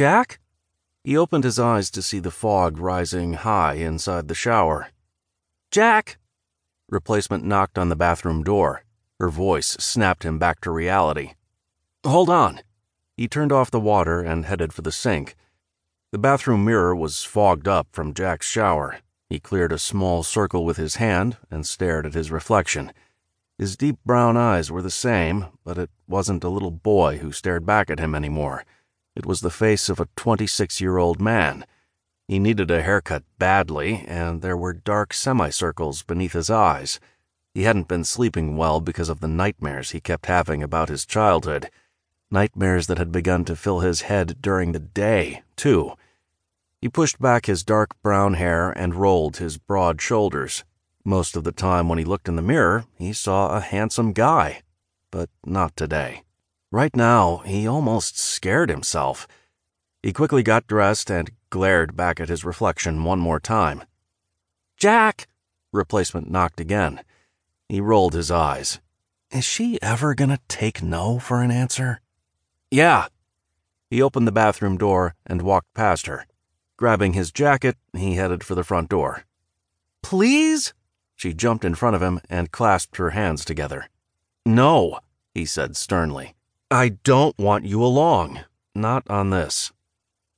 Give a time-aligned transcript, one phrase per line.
[0.00, 0.40] Jack?
[1.04, 4.88] He opened his eyes to see the fog rising high inside the shower.
[5.70, 6.16] Jack!
[6.88, 8.84] Replacement knocked on the bathroom door.
[9.18, 11.34] Her voice snapped him back to reality.
[12.02, 12.62] Hold on.
[13.18, 15.36] He turned off the water and headed for the sink.
[16.12, 19.00] The bathroom mirror was fogged up from Jack's shower.
[19.28, 22.94] He cleared a small circle with his hand and stared at his reflection.
[23.58, 27.66] His deep brown eyes were the same, but it wasn't a little boy who stared
[27.66, 28.64] back at him anymore.
[29.16, 31.66] It was the face of a 26 year old man.
[32.28, 37.00] He needed a haircut badly, and there were dark semicircles beneath his eyes.
[37.52, 41.70] He hadn't been sleeping well because of the nightmares he kept having about his childhood.
[42.30, 45.94] Nightmares that had begun to fill his head during the day, too.
[46.80, 50.64] He pushed back his dark brown hair and rolled his broad shoulders.
[51.04, 54.62] Most of the time when he looked in the mirror, he saw a handsome guy.
[55.10, 56.22] But not today.
[56.72, 59.26] Right now, he almost scared himself.
[60.02, 63.82] He quickly got dressed and glared back at his reflection one more time.
[64.76, 65.26] Jack!
[65.72, 67.00] Replacement knocked again.
[67.68, 68.80] He rolled his eyes.
[69.32, 72.00] Is she ever gonna take no for an answer?
[72.70, 73.08] Yeah.
[73.88, 76.26] He opened the bathroom door and walked past her.
[76.76, 79.24] Grabbing his jacket, he headed for the front door.
[80.02, 80.72] Please?
[81.16, 83.88] She jumped in front of him and clasped her hands together.
[84.46, 85.00] No,
[85.34, 86.34] he said sternly.
[86.72, 88.40] I don't want you along.
[88.76, 89.72] Not on this.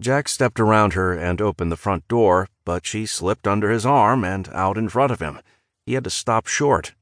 [0.00, 4.24] Jack stepped around her and opened the front door, but she slipped under his arm
[4.24, 5.38] and out in front of him.
[5.86, 6.94] He had to stop short.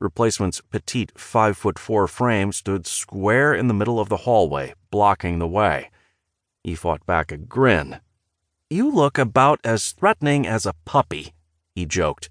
[0.00, 5.38] Replacement's petite five foot four frame stood square in the middle of the hallway, blocking
[5.38, 5.90] the way.
[6.64, 8.00] He fought back a grin.
[8.68, 11.34] You look about as threatening as a puppy,
[11.76, 12.30] he joked.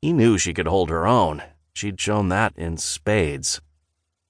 [0.00, 1.42] He knew she could hold her own.
[1.74, 3.60] She'd shown that in spades.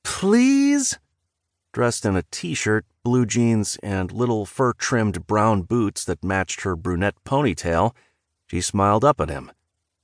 [0.03, 0.99] Please?
[1.73, 6.62] Dressed in a t shirt, blue jeans, and little fur trimmed brown boots that matched
[6.62, 7.95] her brunette ponytail,
[8.47, 9.51] she smiled up at him.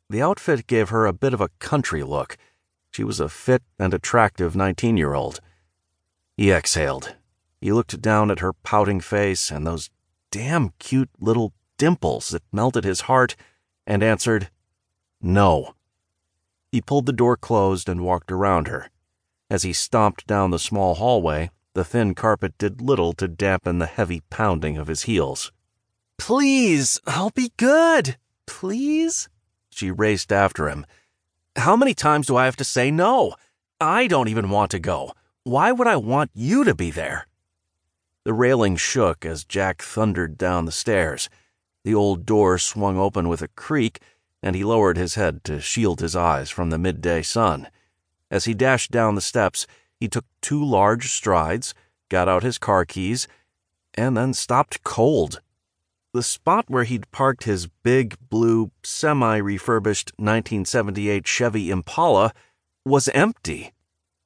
[0.08, 2.38] The outfit gave her a bit of a country look.
[2.90, 5.40] She was a fit and attractive 19 year old.
[6.38, 7.16] He exhaled.
[7.60, 9.90] He looked down at her pouting face and those
[10.30, 13.36] damn cute little dimples that melted his heart
[13.86, 14.48] and answered,
[15.20, 15.74] no.
[16.72, 18.88] He pulled the door closed and walked around her.
[19.50, 23.86] As he stomped down the small hallway, the thin carpet did little to dampen the
[23.86, 25.52] heavy pounding of his heels.
[26.18, 28.16] Please, I'll be good.
[28.48, 29.28] Please?
[29.70, 30.84] She raced after him.
[31.54, 33.36] How many times do I have to say no?
[33.80, 35.12] I don't even want to go.
[35.44, 37.28] Why would I want you to be there?
[38.24, 41.30] The railing shook as Jack thundered down the stairs.
[41.84, 44.00] The old door swung open with a creak
[44.42, 47.68] and he lowered his head to shield his eyes from the midday sun.
[48.32, 49.68] As he dashed down the steps,
[50.00, 51.74] he took two large strides,
[52.08, 53.28] got out his car keys,
[53.94, 55.40] and then stopped cold.
[56.14, 62.32] The spot where he'd parked his big, blue, semi refurbished 1978 Chevy Impala
[62.84, 63.72] was empty.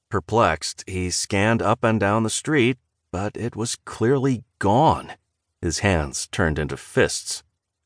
[0.09, 2.79] Perplexed, he scanned up and down the street,
[3.11, 5.13] but it was clearly gone.
[5.61, 7.43] His hands turned into fists.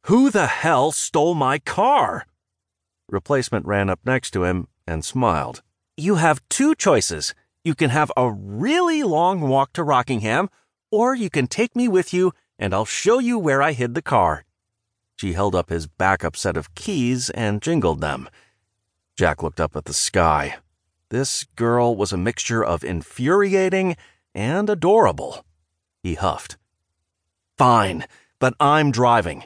[0.06, 2.26] Who the hell stole my car?
[3.08, 5.62] Replacement ran up next to him and smiled.
[5.96, 7.34] You have two choices.
[7.66, 10.50] You can have a really long walk to Rockingham,
[10.92, 14.02] or you can take me with you and I'll show you where I hid the
[14.02, 14.44] car.
[15.16, 18.28] She held up his backup set of keys and jingled them.
[19.16, 20.58] Jack looked up at the sky.
[21.08, 23.96] This girl was a mixture of infuriating
[24.32, 25.44] and adorable.
[26.04, 26.56] He huffed.
[27.58, 28.04] Fine,
[28.38, 29.42] but I'm driving.